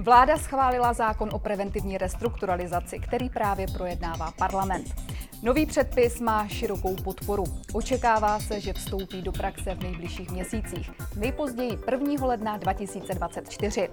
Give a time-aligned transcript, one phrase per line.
[0.00, 4.94] Vláda schválila zákon o preventivní restrukturalizaci, který právě projednává parlament.
[5.42, 7.44] Nový předpis má širokou podporu.
[7.72, 12.26] Očekává se, že vstoupí do praxe v nejbližších měsících, nejpozději 1.
[12.26, 13.88] ledna 2024.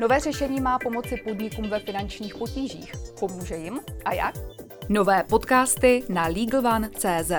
[0.00, 2.92] Nové řešení má pomoci podnikům ve finančních potížích.
[3.20, 4.34] Pomůže jim a jak?
[4.88, 7.32] Nové podcasty na LegalOne.cz.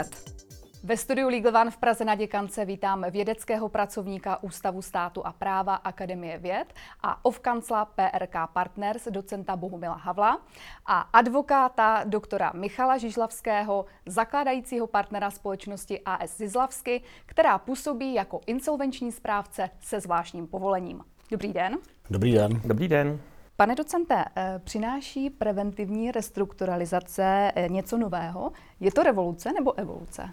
[0.83, 5.75] Ve studiu Legal One v Praze na Děkance vítám vědeckého pracovníka Ústavu státu a práva
[5.75, 6.73] Akademie věd
[7.03, 10.41] a ovkancla PRK Partners docenta Bohumila Havla
[10.85, 19.69] a advokáta doktora Michala Žižlavského, zakládajícího partnera společnosti AS Zizlavsky, která působí jako insolvenční správce
[19.79, 21.01] se zvláštním povolením.
[21.31, 21.77] Dobrý den.
[22.09, 22.61] Dobrý den.
[22.65, 23.19] Dobrý den.
[23.55, 28.51] Pane docente, eh, přináší preventivní restrukturalizace eh, něco nového?
[28.79, 30.29] Je to revoluce nebo evoluce?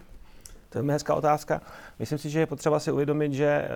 [0.75, 1.61] To je hezká otázka.
[1.99, 3.71] Myslím si, že je potřeba si uvědomit, že eh,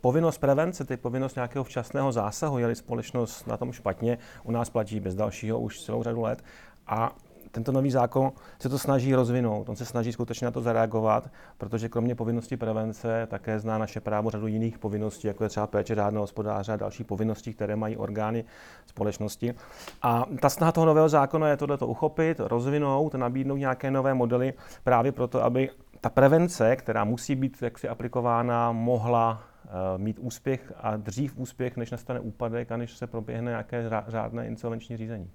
[0.00, 5.00] povinnost prevence, tedy povinnost nějakého včasného zásahu, je společnost na tom špatně, u nás platí
[5.00, 6.44] bez dalšího už celou řadu let.
[6.86, 7.16] A
[7.52, 11.88] tento nový zákon se to snaží rozvinout, on se snaží skutečně na to zareagovat, protože
[11.88, 16.22] kromě povinnosti prevence také zná naše právo řadu jiných povinností, jako je třeba péče řádného
[16.22, 18.44] hospodáře a další povinnosti, které mají orgány
[18.86, 19.54] společnosti.
[20.02, 25.12] A ta snaha toho nového zákona je tohleto uchopit, rozvinout, nabídnout nějaké nové modely právě
[25.12, 25.70] proto, aby
[26.02, 31.90] ta prevence, která musí být jaksi aplikována, mohla uh, mít úspěch a dřív úspěch, než
[31.90, 35.30] nastane úpadek a než se proběhne nějaké řádné insolvenční řízení.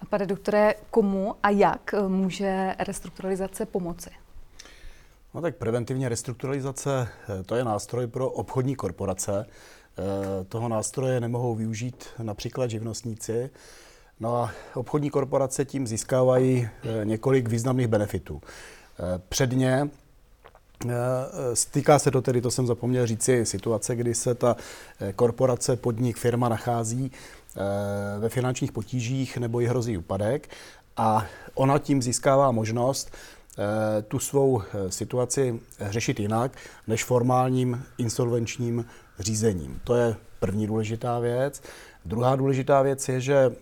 [0.00, 4.10] A pane doktore, komu a jak může restrukturalizace pomoci?
[5.34, 7.08] No tak preventivně restrukturalizace
[7.40, 9.46] eh, to je nástroj pro obchodní korporace.
[9.46, 13.50] Eh, toho nástroje nemohou využít například živnostníci.
[14.20, 16.68] No a obchodní korporace tím získávají
[17.04, 18.40] několik významných benefitů.
[19.28, 19.90] Předně
[21.54, 24.56] Stýká se to tedy, to jsem zapomněl říci, situace, kdy se ta
[25.00, 27.60] eh, korporace, podnik, firma nachází eh,
[28.18, 30.48] ve finančních potížích nebo jí hrozí úpadek
[30.96, 33.10] a ona tím získává možnost
[33.58, 36.52] eh, tu svou situaci řešit jinak
[36.86, 38.86] než formálním insolvenčním
[39.18, 39.80] řízením.
[39.84, 41.62] To je první důležitá věc.
[42.04, 43.52] Druhá důležitá věc je, že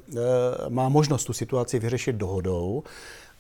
[0.69, 2.83] má možnost tu situaci vyřešit dohodou,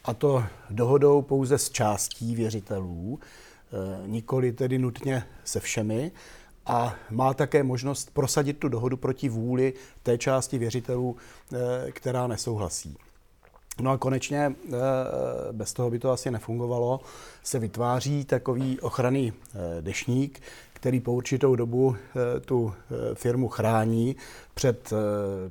[0.04, 6.12] a to dohodou pouze s částí věřitelů, e, nikoli tedy nutně se všemi,
[6.66, 11.16] a má také možnost prosadit tu dohodu proti vůli té části věřitelů,
[11.86, 12.96] e, která nesouhlasí.
[13.80, 14.52] No a konečně, e,
[15.52, 17.00] bez toho by to asi nefungovalo,
[17.42, 19.32] se vytváří takový ochranný
[19.80, 20.42] dešník,
[20.72, 21.96] který po určitou dobu
[22.44, 22.74] tu
[23.14, 24.16] firmu chrání
[24.54, 24.92] před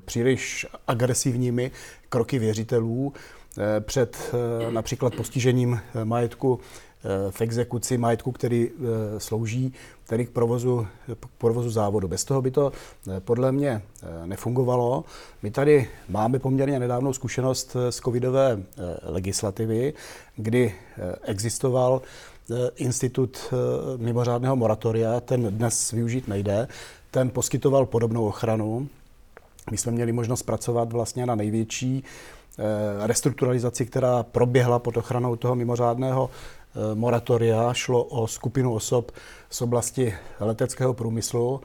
[0.06, 1.72] příliš agresivními
[2.10, 3.41] kroky věřitelů, Eh,
[3.80, 6.60] před eh, například postižením eh, majetku
[7.30, 8.70] v exekuci majetku, který
[9.18, 9.74] slouží
[10.08, 10.88] tedy k provozu,
[11.20, 12.08] k provozu závodu.
[12.08, 12.72] Bez toho by to
[13.20, 13.82] podle mě
[14.26, 15.04] nefungovalo.
[15.42, 18.64] My tady máme poměrně nedávnou zkušenost z covidové
[19.04, 19.94] legislativy,
[20.36, 20.76] kdy
[21.24, 22.02] existoval
[22.76, 23.54] institut
[23.98, 26.68] mimořádného moratoria, ten dnes využít nejde,
[27.12, 28.88] ten poskytoval podobnou ochranu.
[29.72, 32.41] My jsme měli možnost pracovat vlastně na největší Eh,
[33.06, 37.74] restrukturalizaci, která proběhla pod ochranou toho mimořádného eh, moratoria.
[37.74, 39.12] Šlo o skupinu osob
[39.50, 41.62] z oblasti leteckého průmyslu.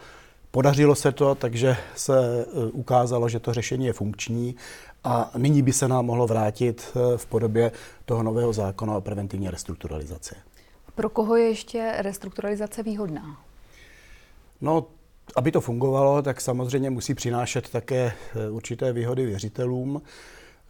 [0.50, 4.56] Podařilo se to, takže se eh, ukázalo, že to řešení je funkční
[5.04, 7.72] a nyní by se nám mohlo vrátit v podobě
[8.04, 10.34] toho nového zákona o preventivní restrukturalizaci.
[10.94, 13.36] Pro koho je ještě restrukturalizace výhodná?
[14.60, 14.86] No,
[15.36, 18.12] aby to fungovalo, tak samozřejmě musí přinášet také
[18.50, 20.02] určité výhody věřitelům.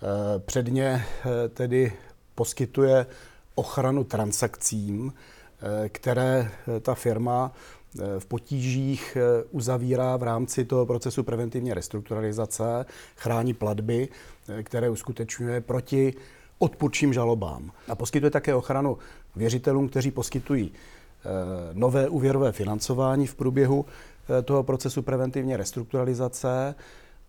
[0.03, 1.93] Eh, předně eh, tedy
[2.34, 3.07] poskytuje
[3.55, 7.53] ochranu transakcím, eh, které ta firma
[8.19, 9.17] v potížích
[9.51, 12.87] uzavírá v rámci toho procesu preventivní restrukturalizace,
[13.17, 14.09] chrání platby,
[14.62, 16.15] které uskutečňuje proti
[16.59, 17.73] odpůrčím žalobám.
[17.89, 18.99] A poskytuje také ochranu
[19.37, 20.73] věřitelům, kteří poskytují
[21.73, 23.87] nové úvěrové financování v průběhu
[24.45, 26.75] toho procesu preventivní restrukturalizace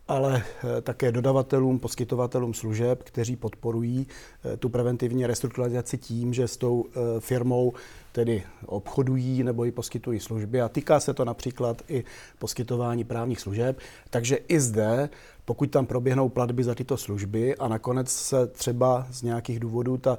[0.07, 0.43] ale
[0.77, 4.07] eh, také dodavatelům, poskytovatelům služeb, kteří podporují
[4.53, 7.73] eh, tu preventivní restrukturalizaci tím, že s tou eh, firmou
[8.11, 10.61] tedy obchodují nebo ji poskytují služby.
[10.61, 12.03] A týká se to například i
[12.39, 13.79] poskytování právních služeb.
[14.09, 15.09] Takže i zde,
[15.45, 20.17] pokud tam proběhnou platby za tyto služby a nakonec se třeba z nějakých důvodů ta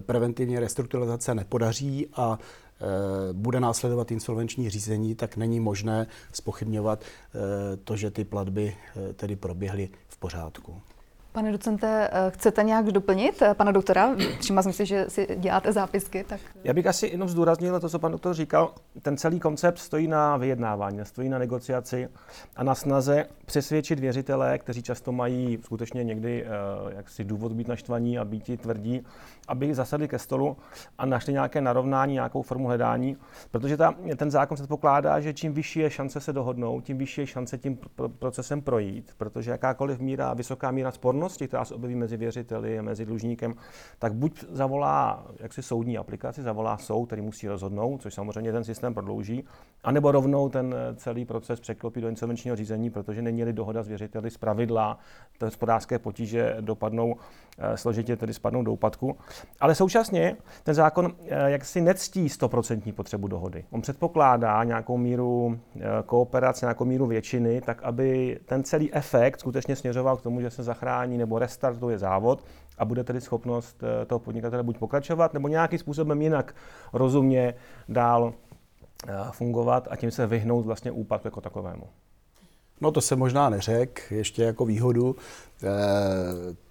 [0.00, 2.38] preventivní restrukturalizace nepodaří a
[3.32, 9.36] bude následovat insolvenční řízení, tak není možné spochybňovat eh, to, že ty platby eh, tedy
[9.36, 10.80] proběhly v pořádku.
[11.36, 14.16] Pane docente, eh, chcete nějak doplnit eh, pana doktora?
[14.40, 16.24] Všimla jsem si, že si děláte zápisky.
[16.24, 16.40] Tak...
[16.64, 18.74] Já bych asi jenom zdůraznil to, co pan doktor říkal.
[19.02, 22.08] Ten celý koncept stojí na vyjednávání, stojí na negociaci
[22.56, 26.48] a na snaze přesvědčit věřitele, kteří často mají skutečně někdy eh,
[26.96, 29.02] jaksi důvod být naštvaní a být tvrdí,
[29.48, 30.56] aby zasadli ke stolu
[30.98, 33.16] a našli nějaké narovnání, nějakou formu hledání,
[33.50, 37.20] protože ta, ten zákon se pokládá, že čím vyšší je šance se dohodnout, tím vyšší
[37.20, 37.78] je šance tím
[38.18, 43.06] procesem projít, protože jakákoliv míra, vysoká míra spornosti, která se objeví mezi věřiteli a mezi
[43.06, 43.54] dlužníkem,
[43.98, 48.94] tak buď zavolá jaksi soudní aplikaci, zavolá soud, který musí rozhodnout, což samozřejmě ten systém
[48.94, 49.44] prodlouží,
[49.84, 54.36] anebo rovnou ten celý proces překlopí do insolvenčního řízení, protože není dohoda s věřiteli z
[54.36, 54.98] pravidla,
[55.44, 57.16] hospodářské potíže dopadnou
[57.58, 59.16] eh, složitě, tedy spadnou do úpadku.
[59.60, 63.64] Ale současně ten zákon eh, jaksi nectí 100% potřebu dohody.
[63.70, 69.76] On předpokládá nějakou míru eh, kooperace, nějakou míru většiny, tak aby ten celý efekt skutečně
[69.76, 72.44] směřoval k tomu, že se zachrání nebo restartuje závod
[72.78, 76.54] a bude tedy schopnost toho podnikatele buď pokračovat, nebo nějakým způsobem jinak
[76.92, 77.54] rozumně
[77.88, 78.32] dál
[79.30, 81.86] fungovat a tím se vyhnout vlastně úpadku jako takovému.
[82.80, 85.16] No to se možná neřek, ještě jako výhodu.
[85.62, 86.65] Eh,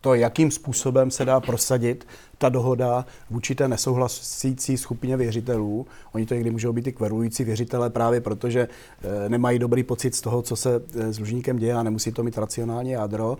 [0.00, 2.06] to, jakým způsobem se dá prosadit
[2.38, 5.86] ta dohoda vůči té nesouhlasící skupině věřitelů.
[6.12, 8.68] Oni to někdy můžou být i kverující věřitelé právě protože
[9.02, 12.22] eh, nemají dobrý pocit z toho, co se eh, s dlužníkem děje a nemusí to
[12.22, 13.38] mít racionální jádro.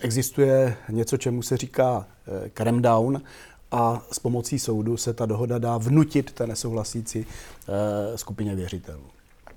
[0.00, 2.06] Existuje něco, čemu se říká
[2.54, 3.22] crem down,
[3.70, 7.26] a s pomocí soudu se ta dohoda dá vnutit té nesouhlasící
[8.16, 9.04] skupině věřitelů.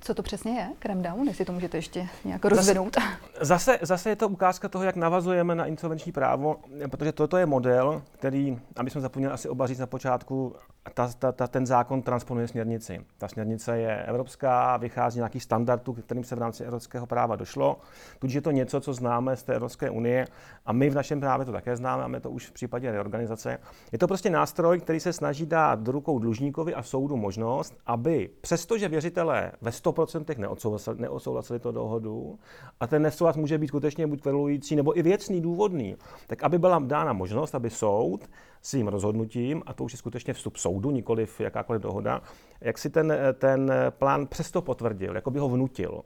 [0.06, 2.98] Co to přesně je, creme down, jestli to můžete ještě nějak rozvinout?
[3.42, 6.56] Zase, zase je to ukázka toho, jak navazujeme na insolvenční právo,
[6.92, 10.56] protože toto je model, který, aby jsme zapomněli asi oba říct na počátku,
[10.94, 13.06] ta, ta, ta, ten zákon transponuje směrnici.
[13.18, 17.80] Ta směrnice je evropská, vychází nějakých standardů, kterým se v rámci evropského práva došlo.
[18.20, 20.28] Tudíž je to něco, co známe z té Evropské unie
[20.66, 23.58] a my v našem právě to také známe, máme to už v případě reorganizace.
[23.92, 28.30] Je to prostě nástroj, který se snaží dát do rukou dlužníkovi a soudu možnost, aby
[28.42, 32.40] přestože věřitelé ve 100% neodsouhlasili, neodsouhlasili to dohodu
[32.80, 35.96] a ten nesouhlas může být skutečně buď kverující nebo i věcný, důvodný,
[36.28, 38.30] tak aby byla dána možnost, aby soud
[38.66, 42.22] svým rozhodnutím, a to už je skutečně vstup soudu, nikoliv jakákoliv dohoda,
[42.62, 46.02] jak si ten, ten plán přesto potvrdil, jako by ho vnutil.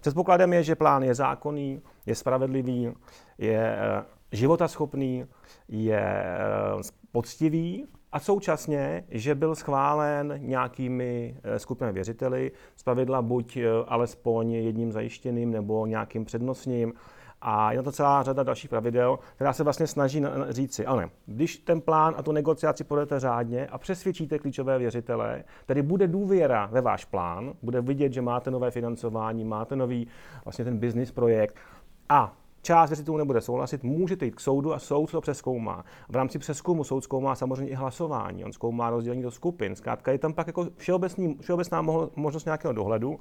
[0.00, 2.92] Předpokladem je, že plán je zákonný, je spravedlivý,
[3.38, 5.26] je eh, životaschopný,
[5.68, 6.36] je eh,
[7.12, 15.50] poctivý a současně, že byl schválen nějakými eh, skupinami věřiteli, zpravidla buď alespoň jedním zajištěným
[15.50, 16.92] nebo nějakým přednostním,
[17.48, 21.56] a je na to celá řada dalších pravidel, která se vlastně snaží říci, ale když
[21.56, 26.80] ten plán a tu negociaci podete řádně a přesvědčíte klíčové věřitele, tedy bude důvěra ve
[26.80, 30.08] váš plán, bude vidět, že máte nové financování, máte nový
[30.44, 31.56] vlastně ten business projekt
[32.08, 35.84] a část věřitelů nebude souhlasit, můžete jít k soudu a soud to přeskoumá.
[36.08, 39.76] V rámci přeskumu soud zkoumá samozřejmě i hlasování, on zkoumá rozdělení do skupin.
[39.76, 41.82] Zkrátka je tam pak jako všeobecný, všeobecná
[42.16, 43.20] možnost nějakého dohledu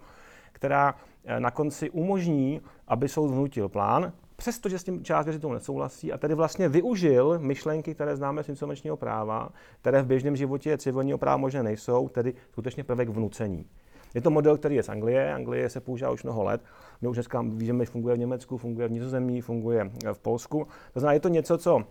[0.56, 6.14] která eh, na konci umožní, aby soud vnutil plán, přestože s tím část věřitelů nesouhlasí
[6.14, 9.50] a tedy vlastně využil myšlenky, které známe z insolvenčního práva,
[9.82, 13.66] které v běžném životě civilního práva možné nejsou, tedy skutečně prvek vnucení.
[14.14, 15.34] Je to model, který je z Anglie.
[15.34, 16.62] Anglie se používá už mnoho let.
[17.02, 20.68] My už dneska víme, že funguje v Německu, funguje v Nizozemí, funguje v Polsku.
[20.94, 21.84] To znamená, je to něco, co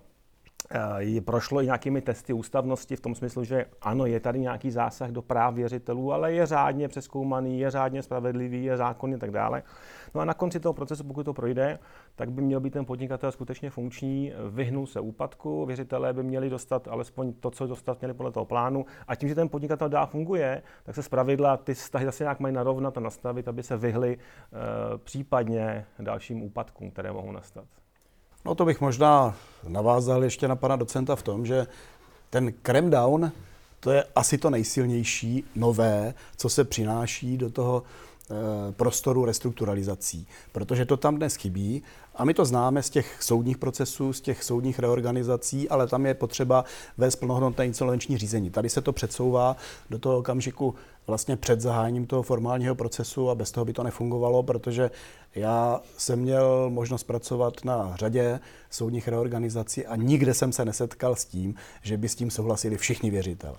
[0.98, 5.10] je prošlo i nějakými testy ústavnosti v tom smyslu, že ano, je tady nějaký zásah
[5.10, 9.62] do práv věřitelů, ale je řádně přeskoumaný, je řádně spravedlivý, je zákonný a tak dále.
[10.14, 11.78] No a na konci toho procesu, pokud to projde,
[12.16, 16.88] tak by měl být ten podnikatel skutečně funkční, vyhnul se úpadku, věřitelé by měli dostat
[16.88, 18.86] alespoň to, co dostat měli podle toho plánu.
[19.08, 22.54] A tím, že ten podnikatel dá funguje, tak se zpravidla ty vztahy zase nějak mají
[22.54, 27.83] narovnat a nastavit, aby se vyhly e, případně dalším úpadkům, které mohou nastat.
[28.44, 29.36] No to bych možná
[29.68, 31.66] navázal ještě na pana docenta v tom, že
[32.30, 33.32] ten creme down,
[33.80, 37.82] to je asi to nejsilnější, nové, co se přináší do toho
[38.70, 41.82] prostoru restrukturalizací, protože to tam dnes chybí
[42.14, 46.14] a my to známe z těch soudních procesů, z těch soudních reorganizací, ale tam je
[46.14, 46.64] potřeba
[46.98, 48.50] vést plnohodnotné insolvenční řízení.
[48.50, 49.56] Tady se to předsouvá
[49.90, 50.74] do toho okamžiku
[51.06, 54.90] vlastně před zahájením toho formálního procesu a bez toho by to nefungovalo, protože
[55.34, 58.40] já jsem měl možnost pracovat na řadě
[58.70, 63.10] soudních reorganizací a nikde jsem se nesetkal s tím, že by s tím souhlasili všichni
[63.10, 63.58] věřitelé.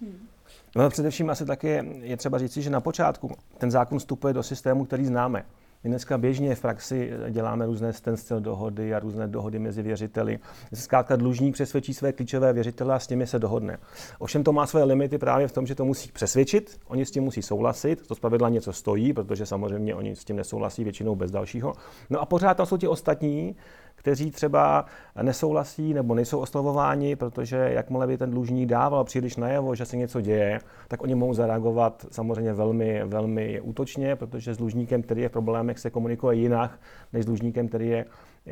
[0.00, 0.31] Hmm.
[0.76, 4.84] No především asi taky je třeba říci, že na počátku ten zákon vstupuje do systému,
[4.84, 5.44] který známe.
[5.84, 10.38] My dneska běžně v praxi děláme různé standstill dohody a různé dohody mezi věřiteli.
[10.74, 13.78] Zkrátka dlužník přesvědčí své klíčové věřitele a s těmi se dohodne.
[14.18, 17.22] Ovšem to má své limity právě v tom, že to musí přesvědčit, oni s tím
[17.22, 21.74] musí souhlasit, to zpravidla něco stojí, protože samozřejmě oni s tím nesouhlasí většinou bez dalšího.
[22.10, 23.56] No a pořád tam jsou ti ostatní,
[24.02, 24.84] kteří třeba
[25.22, 30.20] nesouhlasí nebo nejsou oslovováni, protože jakmile by ten dlužník dával příliš najevo, že se něco
[30.20, 35.32] děje, tak oni mohou zareagovat samozřejmě velmi, velmi útočně, protože s dlužníkem, který je v
[35.32, 36.80] problémech, se komunikuje jinak,
[37.12, 38.04] než s dlužníkem, který je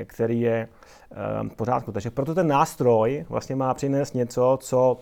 [0.05, 0.69] který je
[1.11, 1.93] ehm, v pořádku.
[1.93, 5.01] Takže proto ten nástroj vlastně má přinést něco, co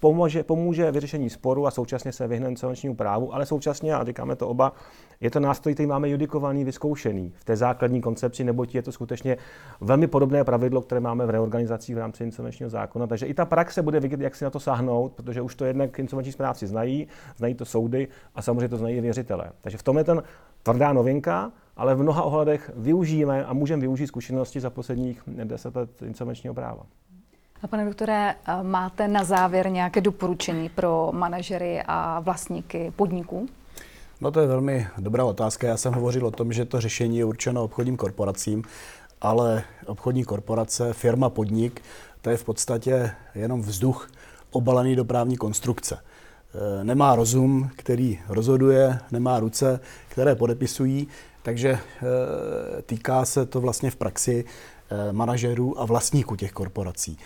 [0.00, 4.48] pomůže, pomůže vyřešení sporu a současně se vyhne insolvenčnímu právu, ale současně, a říkáme to
[4.48, 4.72] oba,
[5.20, 9.36] je to nástroj, který máme judikovaný, vyzkoušený v té základní koncepci, neboť je to skutečně
[9.80, 13.06] velmi podobné pravidlo, které máme v reorganizacích v rámci insolvenčního zákona.
[13.06, 15.98] Takže i ta praxe bude vidět, jak si na to sáhnout, protože už to jednak
[15.98, 19.50] insolvenční správci znají, znají to soudy a samozřejmě to znají i věřitelé.
[19.60, 20.22] Takže v tom je ten
[20.62, 26.02] tvrdá novinka, ale v mnoha ohledech využijeme a můžeme využít zkušenosti za posledních deset let
[26.02, 26.86] insolvenčního práva.
[27.64, 33.48] A pane doktore, máte na závěr nějaké doporučení pro manažery a vlastníky podniků?
[34.20, 35.66] No to je velmi dobrá otázka.
[35.66, 38.62] Já jsem hovořil o tom, že to řešení je určeno obchodním korporacím,
[39.20, 41.82] ale obchodní korporace, firma, podnik,
[42.22, 44.10] to je v podstatě jenom vzduch
[44.50, 45.98] obalený do právní konstrukce.
[46.00, 51.08] E, nemá rozum, který rozhoduje, nemá ruce, které podepisují,
[51.42, 51.78] takže e,
[52.82, 54.44] týká se to vlastně v praxi
[55.12, 57.18] manažerů a vlastníků těch korporací.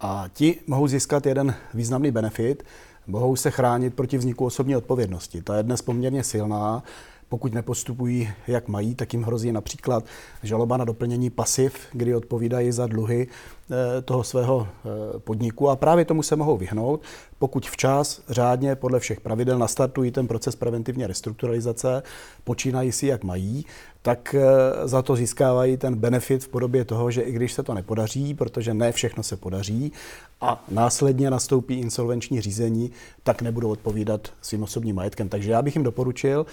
[0.00, 2.62] A ti mohou získat jeden významný benefit,
[3.06, 5.42] mohou se chránit proti vzniku osobní odpovědnosti.
[5.42, 6.82] Ta je dnes poměrně silná.
[7.28, 10.04] Pokud nepostupují, jak mají, tak jim hrozí například
[10.42, 16.04] žaloba na doplnění pasiv, kdy odpovídají za dluhy eh, toho svého eh, podniku a právě
[16.04, 17.02] tomu se mohou vyhnout,
[17.38, 22.02] pokud včas, řádně, podle všech pravidel nastartují ten proces preventivní restrukturalizace,
[22.44, 23.66] počínají si, jak mají,
[24.02, 27.74] tak eh, za to získávají ten benefit v podobě toho, že i když se to
[27.74, 29.92] nepodaří, protože ne všechno se podaří,
[30.40, 32.90] a následně nastoupí insolvenční řízení,
[33.22, 35.28] tak nebudou odpovídat svým osobním majetkem.
[35.28, 36.46] Takže já bych jim doporučil,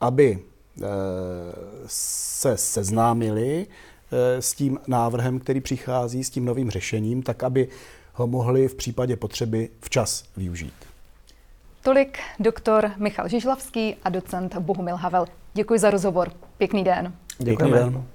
[0.00, 0.84] aby eh,
[1.86, 7.68] se seznámili eh, s tím návrhem, který přichází, s tím novým řešením, tak aby
[8.12, 10.74] ho mohli v případě potřeby včas využít.
[11.82, 15.26] Tolik doktor Michal Žižlavský a docent Bohumil Havel.
[15.54, 16.32] Děkuji za rozhovor.
[16.58, 17.12] Pěkný den.
[17.38, 17.76] Děkujeme.
[17.78, 18.06] Pěkný den.